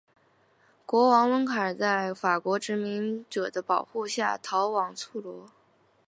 [0.83, 5.47] 国王温坎在法国殖民者的保护下逃往暹罗。